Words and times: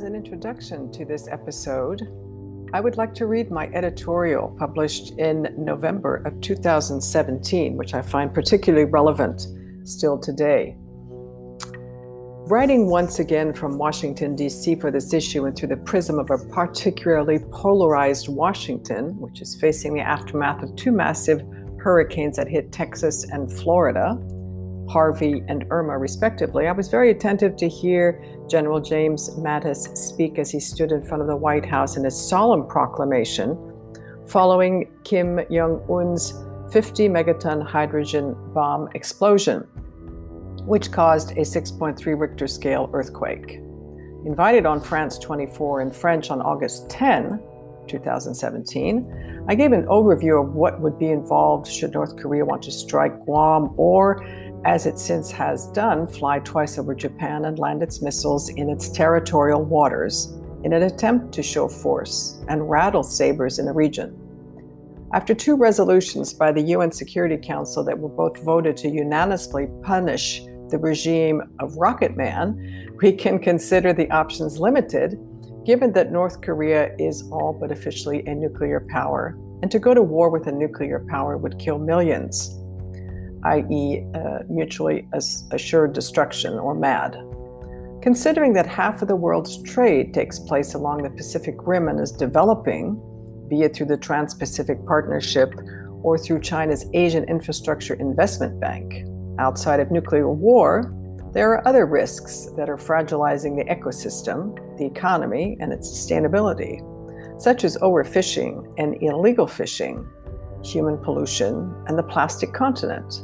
As 0.00 0.06
an 0.06 0.16
introduction 0.16 0.90
to 0.92 1.04
this 1.04 1.28
episode, 1.28 2.08
I 2.72 2.80
would 2.80 2.96
like 2.96 3.12
to 3.16 3.26
read 3.26 3.50
my 3.50 3.66
editorial 3.74 4.56
published 4.58 5.10
in 5.18 5.54
November 5.58 6.22
of 6.24 6.40
2017, 6.40 7.76
which 7.76 7.92
I 7.92 8.00
find 8.00 8.32
particularly 8.32 8.86
relevant 8.86 9.46
still 9.84 10.18
today. 10.18 10.74
Writing 12.48 12.88
once 12.88 13.18
again 13.18 13.52
from 13.52 13.76
Washington, 13.76 14.34
D.C. 14.34 14.76
for 14.76 14.90
this 14.90 15.12
issue 15.12 15.44
and 15.44 15.54
through 15.54 15.68
the 15.68 15.76
prism 15.76 16.18
of 16.18 16.30
a 16.30 16.38
particularly 16.48 17.40
polarized 17.52 18.30
Washington, 18.30 19.20
which 19.20 19.42
is 19.42 19.54
facing 19.60 19.92
the 19.92 20.00
aftermath 20.00 20.62
of 20.62 20.74
two 20.76 20.92
massive 20.92 21.42
hurricanes 21.78 22.38
that 22.38 22.48
hit 22.48 22.72
Texas 22.72 23.24
and 23.24 23.52
Florida, 23.52 24.18
Harvey 24.90 25.44
and 25.46 25.64
Irma, 25.70 25.96
respectively, 25.96 26.66
I 26.66 26.72
was 26.72 26.88
very 26.88 27.12
attentive 27.12 27.54
to 27.56 27.68
hear 27.68 28.20
General 28.48 28.80
James 28.80 29.30
Mattis 29.36 29.96
speak 29.96 30.36
as 30.36 30.50
he 30.50 30.58
stood 30.58 30.90
in 30.90 31.04
front 31.04 31.22
of 31.22 31.28
the 31.28 31.36
White 31.36 31.64
House 31.64 31.96
in 31.96 32.06
a 32.06 32.10
solemn 32.10 32.66
proclamation 32.66 33.56
following 34.26 34.90
Kim 35.04 35.40
Jong 35.48 35.80
un's 35.88 36.34
50 36.72 37.08
megaton 37.08 37.64
hydrogen 37.64 38.34
bomb 38.52 38.88
explosion, 38.94 39.60
which 40.66 40.90
caused 40.90 41.32
a 41.32 41.42
6.3 41.42 42.18
Richter 42.18 42.48
scale 42.48 42.90
earthquake. 42.92 43.60
Invited 44.26 44.66
on 44.66 44.80
France 44.80 45.18
24 45.18 45.82
in 45.82 45.90
French 45.92 46.32
on 46.32 46.42
August 46.42 46.90
10, 46.90 47.40
2017, 47.86 49.44
I 49.48 49.54
gave 49.54 49.72
an 49.72 49.84
overview 49.86 50.44
of 50.44 50.54
what 50.54 50.80
would 50.80 50.98
be 50.98 51.10
involved 51.10 51.66
should 51.66 51.92
North 51.92 52.16
Korea 52.16 52.44
want 52.44 52.62
to 52.64 52.70
strike 52.70 53.24
Guam 53.24 53.74
or 53.76 54.24
as 54.64 54.86
it 54.86 54.98
since 54.98 55.30
has 55.30 55.68
done, 55.68 56.06
fly 56.06 56.38
twice 56.40 56.78
over 56.78 56.94
Japan 56.94 57.46
and 57.46 57.58
land 57.58 57.82
its 57.82 58.02
missiles 58.02 58.50
in 58.50 58.68
its 58.68 58.90
territorial 58.90 59.64
waters 59.64 60.36
in 60.64 60.74
an 60.74 60.82
attempt 60.82 61.32
to 61.32 61.42
show 61.42 61.66
force 61.66 62.42
and 62.48 62.68
rattle 62.68 63.02
sabers 63.02 63.58
in 63.58 63.64
the 63.64 63.72
region. 63.72 64.16
After 65.12 65.34
two 65.34 65.56
resolutions 65.56 66.34
by 66.34 66.52
the 66.52 66.60
UN 66.60 66.92
Security 66.92 67.36
Council 67.36 67.82
that 67.84 67.98
were 67.98 68.10
both 68.10 68.44
voted 68.44 68.76
to 68.78 68.88
unanimously 68.88 69.68
punish 69.82 70.42
the 70.68 70.78
regime 70.78 71.42
of 71.58 71.74
Rocket 71.76 72.16
Man, 72.16 72.94
we 73.02 73.12
can 73.12 73.38
consider 73.38 73.92
the 73.92 74.10
options 74.10 74.60
limited, 74.60 75.18
given 75.64 75.92
that 75.94 76.12
North 76.12 76.42
Korea 76.42 76.94
is 76.98 77.28
all 77.32 77.56
but 77.58 77.72
officially 77.72 78.24
a 78.26 78.34
nuclear 78.34 78.86
power, 78.90 79.36
and 79.62 79.70
to 79.70 79.78
go 79.78 79.94
to 79.94 80.02
war 80.02 80.30
with 80.30 80.46
a 80.46 80.52
nuclear 80.52 81.04
power 81.08 81.36
would 81.38 81.58
kill 81.58 81.78
millions 81.78 82.59
i.e., 83.44 84.04
uh, 84.14 84.38
mutually 84.48 85.08
assured 85.52 85.92
destruction 85.92 86.54
or 86.54 86.74
MAD. 86.74 87.16
Considering 88.02 88.52
that 88.54 88.66
half 88.66 89.02
of 89.02 89.08
the 89.08 89.16
world's 89.16 89.62
trade 89.62 90.14
takes 90.14 90.38
place 90.38 90.74
along 90.74 91.02
the 91.02 91.10
Pacific 91.10 91.54
Rim 91.66 91.88
and 91.88 92.00
is 92.00 92.12
developing, 92.12 93.00
be 93.48 93.62
it 93.62 93.74
through 93.74 93.86
the 93.86 93.96
Trans 93.96 94.32
Pacific 94.34 94.84
Partnership 94.86 95.54
or 96.02 96.16
through 96.16 96.40
China's 96.40 96.86
Asian 96.94 97.24
Infrastructure 97.24 97.94
Investment 97.94 98.58
Bank, 98.58 99.04
outside 99.38 99.80
of 99.80 99.90
nuclear 99.90 100.30
war, 100.30 100.94
there 101.32 101.50
are 101.50 101.66
other 101.68 101.86
risks 101.86 102.48
that 102.56 102.68
are 102.68 102.76
fragilizing 102.76 103.56
the 103.56 103.64
ecosystem, 103.72 104.56
the 104.78 104.84
economy, 104.84 105.56
and 105.60 105.72
its 105.72 105.88
sustainability, 105.88 106.80
such 107.40 107.64
as 107.64 107.76
overfishing 107.78 108.74
and 108.78 109.00
illegal 109.02 109.46
fishing, 109.46 110.08
human 110.64 110.98
pollution, 110.98 111.72
and 111.86 111.96
the 111.96 112.02
plastic 112.02 112.52
continent. 112.52 113.20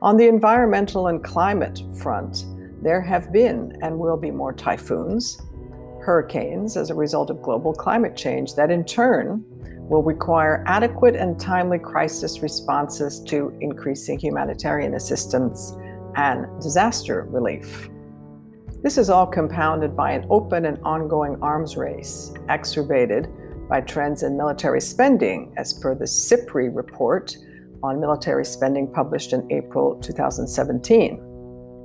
On 0.00 0.16
the 0.16 0.28
environmental 0.28 1.08
and 1.08 1.24
climate 1.24 1.82
front, 2.00 2.46
there 2.80 3.00
have 3.00 3.32
been 3.32 3.76
and 3.82 3.98
will 3.98 4.16
be 4.16 4.30
more 4.30 4.52
typhoons, 4.52 5.42
hurricanes 6.00 6.76
as 6.76 6.90
a 6.90 6.94
result 6.94 7.30
of 7.30 7.42
global 7.42 7.72
climate 7.72 8.16
change 8.16 8.54
that 8.54 8.70
in 8.70 8.84
turn 8.84 9.44
will 9.88 10.04
require 10.04 10.62
adequate 10.68 11.16
and 11.16 11.40
timely 11.40 11.80
crisis 11.80 12.42
responses 12.42 13.20
to 13.24 13.52
increasing 13.60 14.20
humanitarian 14.20 14.94
assistance 14.94 15.72
and 16.14 16.46
disaster 16.62 17.26
relief. 17.30 17.90
This 18.84 18.98
is 18.98 19.10
all 19.10 19.26
compounded 19.26 19.96
by 19.96 20.12
an 20.12 20.26
open 20.30 20.66
and 20.66 20.78
ongoing 20.84 21.36
arms 21.42 21.76
race, 21.76 22.32
exacerbated 22.48 23.28
by 23.68 23.80
trends 23.80 24.22
in 24.22 24.36
military 24.36 24.80
spending, 24.80 25.52
as 25.56 25.72
per 25.72 25.96
the 25.96 26.06
SIPRI 26.06 26.68
report 26.72 27.36
on 27.82 28.00
military 28.00 28.44
spending 28.44 28.92
published 28.92 29.32
in 29.32 29.50
April 29.50 29.98
2017. 30.00 31.24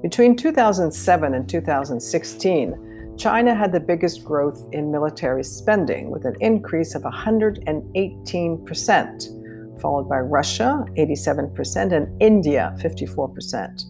Between 0.01 0.35
2007 0.35 1.33
and 1.33 1.47
2016, 1.47 3.15
China 3.17 3.55
had 3.55 3.71
the 3.71 3.79
biggest 3.79 4.25
growth 4.25 4.67
in 4.71 4.91
military 4.91 5.43
spending 5.43 6.09
with 6.09 6.25
an 6.25 6.35
increase 6.41 6.95
of 6.95 7.03
118%, 7.03 9.81
followed 9.81 10.09
by 10.09 10.19
Russia, 10.19 10.83
87%, 10.97 11.93
and 11.93 12.21
India, 12.21 12.75
54%. 12.79 13.83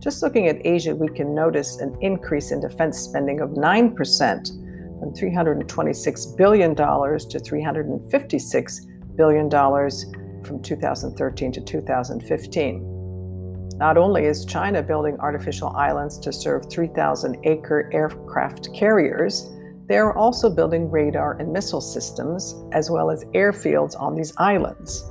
Just 0.00 0.22
looking 0.22 0.48
at 0.48 0.64
Asia, 0.64 0.96
we 0.96 1.08
can 1.08 1.34
notice 1.34 1.76
an 1.76 1.94
increase 2.00 2.52
in 2.52 2.60
defense 2.60 2.98
spending 2.98 3.40
of 3.40 3.50
9%, 3.50 4.48
from 4.98 5.14
$326 5.14 6.36
billion 6.36 6.74
to 6.74 6.84
$356 6.84 8.80
billion 9.16 9.48
from 10.44 10.62
2013 10.62 11.52
to 11.52 11.60
2015. 11.60 13.68
Not 13.76 13.96
only 13.96 14.26
is 14.26 14.44
China 14.44 14.82
building 14.82 15.16
artificial 15.20 15.70
islands 15.70 16.18
to 16.18 16.32
serve 16.32 16.70
3,000 16.70 17.38
acre 17.44 17.90
aircraft 17.92 18.72
carriers, 18.74 19.50
they 19.86 19.96
are 19.96 20.16
also 20.16 20.50
building 20.50 20.90
radar 20.90 21.38
and 21.38 21.52
missile 21.52 21.80
systems, 21.80 22.54
as 22.72 22.90
well 22.90 23.10
as 23.10 23.24
airfields 23.34 24.00
on 24.00 24.14
these 24.14 24.32
islands. 24.36 25.04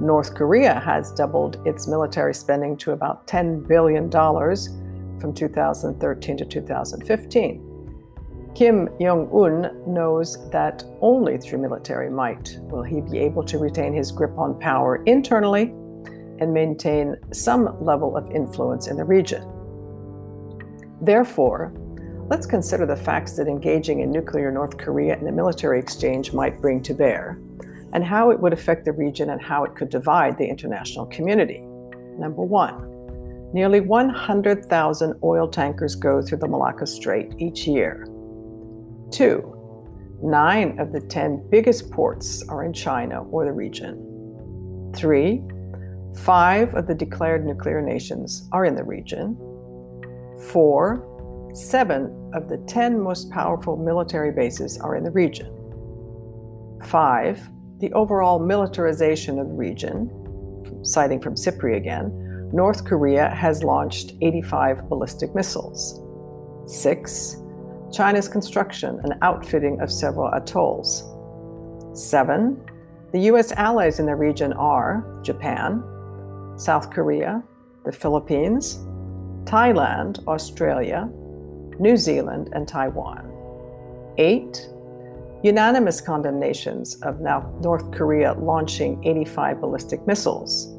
North 0.00 0.34
Korea 0.34 0.80
has 0.80 1.12
doubled 1.12 1.66
its 1.66 1.88
military 1.88 2.34
spending 2.34 2.76
to 2.76 2.92
about 2.92 3.26
$10 3.26 3.66
billion 3.66 4.10
from 4.10 5.32
2013 5.32 6.36
to 6.36 6.44
2015. 6.44 7.73
Kim 8.54 8.88
Jong 9.00 9.28
un 9.34 9.82
knows 9.92 10.48
that 10.50 10.84
only 11.00 11.38
through 11.38 11.58
military 11.58 12.08
might 12.08 12.56
will 12.62 12.84
he 12.84 13.00
be 13.00 13.18
able 13.18 13.42
to 13.42 13.58
retain 13.58 13.92
his 13.92 14.12
grip 14.12 14.38
on 14.38 14.58
power 14.60 15.02
internally 15.06 15.74
and 16.38 16.54
maintain 16.54 17.16
some 17.32 17.84
level 17.84 18.16
of 18.16 18.30
influence 18.30 18.86
in 18.86 18.96
the 18.96 19.04
region. 19.04 19.42
Therefore, 21.02 21.72
let's 22.30 22.46
consider 22.46 22.86
the 22.86 22.94
facts 22.94 23.36
that 23.36 23.48
engaging 23.48 24.00
in 24.00 24.12
nuclear 24.12 24.52
North 24.52 24.78
Korea 24.78 25.18
in 25.18 25.26
a 25.26 25.32
military 25.32 25.80
exchange 25.80 26.32
might 26.32 26.60
bring 26.60 26.80
to 26.84 26.94
bear, 26.94 27.40
and 27.92 28.04
how 28.04 28.30
it 28.30 28.38
would 28.38 28.52
affect 28.52 28.84
the 28.84 28.92
region 28.92 29.30
and 29.30 29.42
how 29.42 29.64
it 29.64 29.74
could 29.74 29.88
divide 29.88 30.38
the 30.38 30.46
international 30.46 31.06
community. 31.06 31.60
Number 32.18 32.42
one, 32.42 33.52
nearly 33.52 33.80
100,000 33.80 35.14
oil 35.24 35.48
tankers 35.48 35.96
go 35.96 36.22
through 36.22 36.38
the 36.38 36.48
Malacca 36.48 36.86
Strait 36.86 37.32
each 37.38 37.66
year. 37.66 38.06
Two, 39.10 40.18
nine 40.22 40.78
of 40.78 40.92
the 40.92 41.00
10 41.00 41.48
biggest 41.50 41.90
ports 41.90 42.46
are 42.48 42.64
in 42.64 42.72
China 42.72 43.22
or 43.24 43.44
the 43.44 43.52
region. 43.52 44.92
Three, 44.94 45.42
five 46.16 46.74
of 46.74 46.86
the 46.86 46.94
declared 46.94 47.44
nuclear 47.44 47.82
nations 47.82 48.48
are 48.52 48.64
in 48.64 48.74
the 48.74 48.84
region. 48.84 49.36
Four, 50.50 51.50
seven 51.54 52.30
of 52.34 52.48
the 52.48 52.58
10 52.66 53.00
most 53.00 53.30
powerful 53.30 53.76
military 53.76 54.32
bases 54.32 54.78
are 54.78 54.96
in 54.96 55.04
the 55.04 55.10
region. 55.10 55.50
Five, 56.84 57.40
the 57.78 57.92
overall 57.92 58.38
militarization 58.38 59.38
of 59.38 59.48
the 59.48 59.54
region, 59.54 60.10
citing 60.82 61.20
from 61.20 61.34
SIPRI 61.34 61.76
again, 61.76 62.50
North 62.52 62.84
Korea 62.84 63.30
has 63.30 63.64
launched 63.64 64.12
85 64.22 64.88
ballistic 64.88 65.34
missiles. 65.34 66.00
Six, 66.66 67.36
China's 67.94 68.28
construction 68.28 69.00
and 69.04 69.14
outfitting 69.22 69.80
of 69.80 69.90
several 69.90 70.28
atolls. 70.32 71.04
Seven, 71.94 72.60
the 73.12 73.20
U.S. 73.30 73.52
allies 73.52 74.00
in 74.00 74.06
the 74.06 74.16
region 74.16 74.52
are 74.54 75.20
Japan, 75.22 75.82
South 76.56 76.90
Korea, 76.90 77.42
the 77.84 77.92
Philippines, 77.92 78.78
Thailand, 79.44 80.26
Australia, 80.26 81.08
New 81.78 81.96
Zealand, 81.96 82.50
and 82.52 82.66
Taiwan. 82.66 83.30
Eight, 84.18 84.68
unanimous 85.44 86.00
condemnations 86.00 86.96
of 87.02 87.20
North 87.20 87.92
Korea 87.92 88.32
launching 88.32 89.04
85 89.04 89.60
ballistic 89.60 90.04
missiles. 90.06 90.74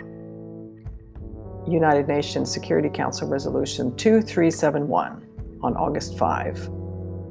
United 1.67 2.07
Nations 2.07 2.51
Security 2.51 2.89
Council 2.89 3.29
Resolution 3.29 3.95
2371 3.95 5.25
on 5.61 5.77
August 5.77 6.17
5. 6.17 6.74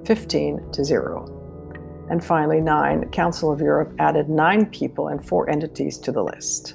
15 0.06 0.73
to 0.73 0.85
0. 0.85 2.06
And 2.11 2.23
finally, 2.25 2.61
nine, 2.61 3.09
Council 3.11 3.51
of 3.51 3.61
Europe 3.61 3.95
added 3.99 4.29
nine 4.29 4.67
people 4.67 5.09
and 5.09 5.27
four 5.27 5.49
entities 5.49 5.99
to 5.99 6.12
the 6.12 6.23
list. 6.23 6.75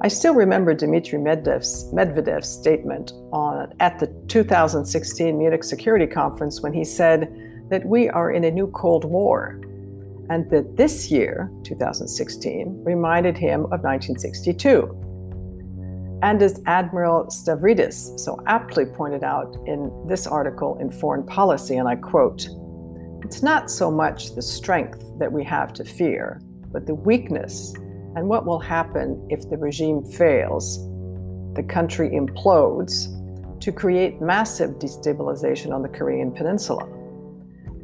I 0.00 0.08
still 0.08 0.34
remember 0.34 0.74
Dmitry 0.74 1.18
Medvedev's, 1.18 1.92
Medvedev's 1.92 2.48
statement 2.48 3.12
on, 3.32 3.74
at 3.80 3.98
the 3.98 4.06
2016 4.28 5.36
Munich 5.36 5.64
Security 5.64 6.06
Conference 6.06 6.62
when 6.62 6.72
he 6.72 6.84
said, 6.84 7.28
that 7.70 7.84
we 7.84 8.08
are 8.08 8.30
in 8.30 8.44
a 8.44 8.50
new 8.50 8.68
Cold 8.68 9.04
War, 9.04 9.60
and 10.30 10.48
that 10.50 10.76
this 10.76 11.10
year, 11.10 11.50
2016, 11.64 12.82
reminded 12.84 13.36
him 13.36 13.64
of 13.64 13.82
1962. 13.82 15.07
And 16.22 16.42
as 16.42 16.60
Admiral 16.66 17.26
Stavridis 17.26 18.18
so 18.18 18.42
aptly 18.46 18.84
pointed 18.84 19.22
out 19.22 19.56
in 19.66 19.92
this 20.08 20.26
article 20.26 20.76
in 20.78 20.90
Foreign 20.90 21.24
Policy, 21.24 21.76
and 21.76 21.88
I 21.88 21.94
quote, 21.94 22.48
it's 23.24 23.42
not 23.42 23.70
so 23.70 23.90
much 23.90 24.34
the 24.34 24.42
strength 24.42 25.00
that 25.18 25.30
we 25.30 25.44
have 25.44 25.72
to 25.74 25.84
fear, 25.84 26.40
but 26.72 26.86
the 26.86 26.94
weakness 26.94 27.72
and 28.16 28.28
what 28.28 28.46
will 28.46 28.58
happen 28.58 29.24
if 29.30 29.48
the 29.48 29.56
regime 29.56 30.04
fails, 30.04 30.78
the 31.54 31.62
country 31.62 32.10
implodes, 32.10 33.14
to 33.60 33.70
create 33.70 34.20
massive 34.20 34.70
destabilization 34.78 35.72
on 35.72 35.82
the 35.82 35.88
Korean 35.88 36.32
Peninsula. 36.32 36.88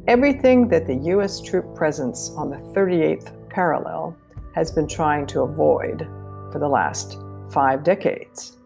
Everything 0.07 0.67
that 0.69 0.87
the 0.87 0.95
US 1.13 1.41
troop 1.41 1.73
presence 1.75 2.31
on 2.31 2.49
the 2.49 2.57
38th 2.57 3.49
parallel 3.49 4.15
has 4.53 4.71
been 4.71 4.87
trying 4.87 5.25
to 5.27 5.41
avoid 5.41 6.07
for 6.51 6.59
the 6.59 6.67
last 6.67 7.17
five 7.51 7.83
decades. 7.83 8.57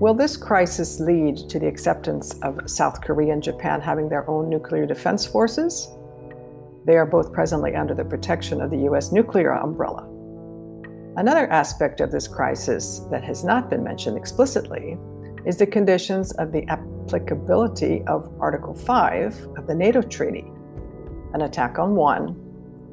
Will 0.00 0.14
this 0.14 0.36
crisis 0.36 1.00
lead 1.00 1.36
to 1.48 1.58
the 1.58 1.66
acceptance 1.66 2.38
of 2.42 2.70
South 2.70 3.00
Korea 3.00 3.32
and 3.32 3.42
Japan 3.42 3.80
having 3.80 4.08
their 4.08 4.28
own 4.30 4.48
nuclear 4.48 4.86
defense 4.86 5.26
forces? 5.26 5.88
They 6.84 6.96
are 6.96 7.04
both 7.06 7.32
presently 7.32 7.74
under 7.74 7.94
the 7.94 8.04
protection 8.04 8.60
of 8.60 8.70
the 8.70 8.78
US 8.88 9.10
nuclear 9.10 9.54
umbrella. 9.54 10.08
Another 11.16 11.50
aspect 11.50 12.00
of 12.00 12.12
this 12.12 12.28
crisis 12.28 13.00
that 13.10 13.24
has 13.24 13.42
not 13.42 13.68
been 13.68 13.82
mentioned 13.82 14.16
explicitly 14.16 14.96
is 15.44 15.56
the 15.56 15.66
conditions 15.66 16.30
of 16.32 16.52
the 16.52 16.64
applicability 16.68 18.04
of 18.06 18.32
Article 18.38 18.74
5 18.74 19.48
of 19.56 19.66
the 19.66 19.74
NATO 19.74 20.00
Treaty. 20.00 20.44
An 21.34 21.42
attack 21.42 21.80
on 21.80 21.96
one 21.96 22.36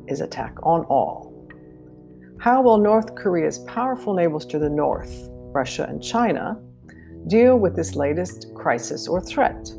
is 0.07 0.21
attack 0.21 0.55
on 0.63 0.85
all. 0.85 1.34
How 2.39 2.61
will 2.61 2.77
North 2.77 3.15
Korea's 3.15 3.59
powerful 3.59 4.13
neighbors 4.13 4.45
to 4.47 4.59
the 4.59 4.69
north, 4.69 5.29
Russia 5.53 5.85
and 5.89 6.03
China, 6.03 6.59
deal 7.27 7.57
with 7.57 7.75
this 7.75 7.95
latest 7.95 8.53
crisis 8.53 9.07
or 9.07 9.19
threat? 9.21 9.71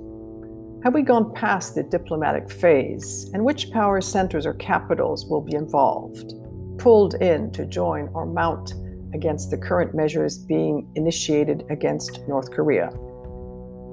Have 0.82 0.94
we 0.94 1.02
gone 1.02 1.32
past 1.34 1.74
the 1.74 1.82
diplomatic 1.82 2.50
phase, 2.50 3.30
and 3.34 3.44
which 3.44 3.70
power 3.70 4.00
centers 4.00 4.46
or 4.46 4.54
capitals 4.54 5.26
will 5.26 5.40
be 5.40 5.54
involved, 5.54 6.32
pulled 6.78 7.14
in 7.14 7.52
to 7.52 7.66
join 7.66 8.08
or 8.14 8.26
mount 8.26 8.74
against 9.14 9.50
the 9.50 9.58
current 9.58 9.94
measures 9.94 10.38
being 10.38 10.90
initiated 10.94 11.64
against 11.70 12.26
North 12.26 12.50
Korea? 12.50 12.90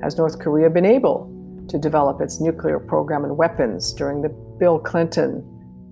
Has 0.02 0.18
North 0.18 0.40
Korea 0.40 0.70
been 0.70 0.86
able 0.86 1.30
to 1.68 1.78
develop 1.78 2.22
its 2.22 2.42
nuclear 2.42 2.80
program 2.80 3.24
and 3.24 3.38
weapons 3.38 3.94
during 3.94 4.22
the 4.22 4.30
Bill 4.60 4.80
Clinton, 4.80 5.44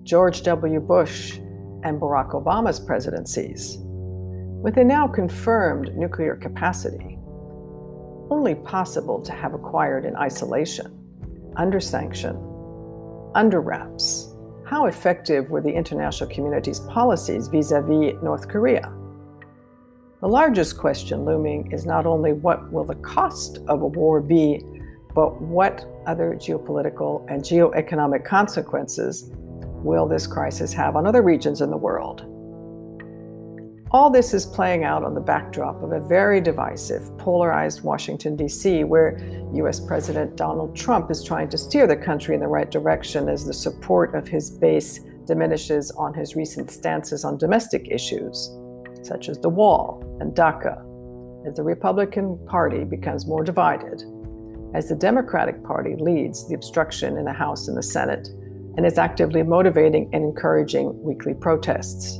George 0.04 0.42
W. 0.42 0.80
Bush, 0.80 1.38
and 1.84 2.00
Barack 2.00 2.30
Obama's 2.30 2.80
presidencies? 2.80 3.78
With 3.80 4.76
a 4.76 4.84
now 4.84 5.08
confirmed 5.08 5.96
nuclear 5.96 6.36
capacity, 6.36 7.18
only 8.30 8.54
possible 8.54 9.20
to 9.22 9.32
have 9.32 9.54
acquired 9.54 10.04
in 10.04 10.16
isolation, 10.16 10.86
under 11.56 11.80
sanction, 11.80 12.36
under 13.34 13.60
wraps. 13.60 14.34
How 14.64 14.86
effective 14.86 15.50
were 15.50 15.60
the 15.60 15.72
international 15.72 16.30
community's 16.30 16.80
policies 16.80 17.48
vis 17.48 17.72
a 17.72 17.82
vis 17.82 18.14
North 18.22 18.48
Korea? 18.48 18.92
The 20.20 20.28
largest 20.28 20.78
question 20.78 21.24
looming 21.24 21.72
is 21.72 21.84
not 21.84 22.06
only 22.06 22.32
what 22.32 22.72
will 22.72 22.84
the 22.84 22.94
cost 22.96 23.58
of 23.66 23.82
a 23.82 23.86
war 23.86 24.20
be, 24.20 24.64
but 25.14 25.42
what 25.42 25.84
other 26.06 26.34
geopolitical 26.36 27.26
and 27.28 27.42
geoeconomic 27.42 28.24
consequences 28.24 29.30
will 29.84 30.06
this 30.06 30.26
crisis 30.26 30.72
have 30.72 30.96
on 30.96 31.06
other 31.06 31.22
regions 31.22 31.60
in 31.60 31.70
the 31.70 31.76
world? 31.76 32.26
All 33.92 34.08
this 34.08 34.32
is 34.32 34.46
playing 34.46 34.84
out 34.84 35.04
on 35.04 35.12
the 35.12 35.20
backdrop 35.20 35.82
of 35.82 35.92
a 35.92 36.00
very 36.00 36.40
divisive, 36.40 37.02
polarized 37.18 37.82
Washington, 37.82 38.36
D.C., 38.36 38.84
where 38.84 39.18
U.S. 39.52 39.80
President 39.80 40.34
Donald 40.34 40.74
Trump 40.74 41.10
is 41.10 41.22
trying 41.22 41.50
to 41.50 41.58
steer 41.58 41.86
the 41.86 41.96
country 41.96 42.34
in 42.34 42.40
the 42.40 42.48
right 42.48 42.70
direction 42.70 43.28
as 43.28 43.44
the 43.44 43.52
support 43.52 44.14
of 44.14 44.26
his 44.26 44.50
base 44.50 45.00
diminishes 45.26 45.90
on 45.90 46.14
his 46.14 46.34
recent 46.36 46.70
stances 46.70 47.22
on 47.22 47.36
domestic 47.36 47.86
issues, 47.90 48.56
such 49.02 49.28
as 49.28 49.38
the 49.38 49.50
wall 49.50 50.02
and 50.20 50.34
DACA, 50.34 51.46
as 51.46 51.56
the 51.56 51.62
Republican 51.62 52.38
Party 52.46 52.84
becomes 52.84 53.26
more 53.26 53.44
divided, 53.44 54.04
as 54.72 54.88
the 54.88 54.96
Democratic 54.96 55.62
Party 55.64 55.96
leads 55.96 56.48
the 56.48 56.54
obstruction 56.54 57.18
in 57.18 57.26
the 57.26 57.32
House 57.32 57.68
and 57.68 57.76
the 57.76 57.82
Senate, 57.82 58.30
and 58.76 58.86
is 58.86 58.98
actively 58.98 59.42
motivating 59.42 60.08
and 60.12 60.24
encouraging 60.24 61.02
weekly 61.02 61.34
protests. 61.34 62.18